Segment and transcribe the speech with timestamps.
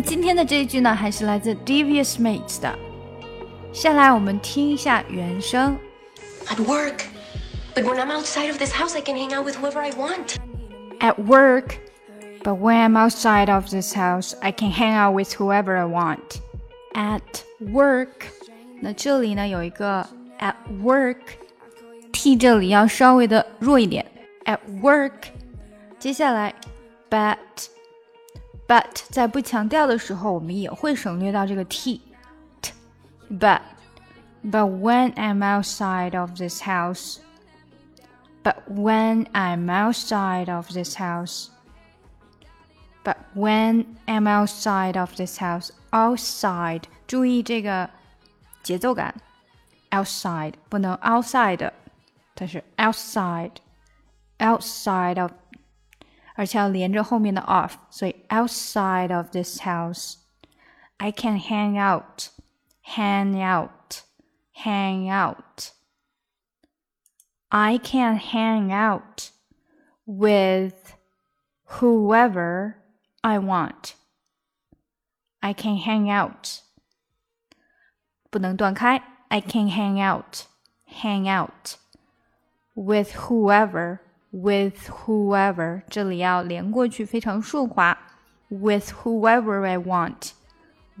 [0.00, 2.78] 今天的这一句呢，还是来自 Devious Maids 的。
[3.72, 5.76] 下来我们听一下原声。
[6.46, 7.02] At work,
[7.74, 10.36] but when I'm outside of this house, I can hang out with whoever I want.
[11.00, 11.76] At work,
[12.42, 16.40] but when I'm outside of this house, I can hang out with whoever I want.
[16.94, 17.20] At
[17.60, 18.08] work，
[18.80, 20.08] 那这里呢有一个
[20.38, 24.06] at work，t 这里要稍微的弱一点。
[24.44, 25.12] At work，
[25.98, 26.54] 接下来
[27.10, 27.36] but。
[28.69, 33.61] but 在不强调的时候，我们也会省略到这个 t。but
[34.43, 37.17] but when I'm outside of this house,
[38.43, 41.47] but when I'm outside of this house,
[43.03, 47.89] but when I'm outside of this house, outside 注意这个
[48.61, 49.15] 节奏感，
[49.89, 51.71] outside 不能 outside，
[52.35, 53.53] 它是 outside
[54.37, 55.31] outside of
[56.39, 60.15] 而且要连着后面的 of，所以 outside of this house,
[60.97, 62.29] I can hang out,
[62.81, 64.01] hang out,
[64.53, 65.71] hang out.
[67.49, 69.29] I can hang out
[70.05, 70.93] with
[71.79, 72.75] whoever
[73.21, 73.93] I want.
[75.39, 76.61] I can hang out.
[78.29, 79.01] 不能断开。
[79.29, 80.45] I can hang out,
[80.85, 81.77] hang out
[82.75, 83.99] with whoever
[84.31, 87.97] with whoever，这里要连过去，非常顺滑。
[88.47, 90.31] With whoever I want,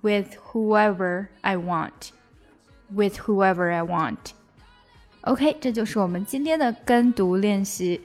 [0.00, 2.10] with whoever I want,
[2.90, 4.16] with whoever I want.
[5.20, 8.00] OK，这就是我们今天的跟读练习。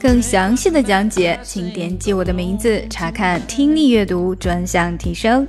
[0.00, 5.48] 更详细的讲解，请点击我的名字查看听力阅读专项提升。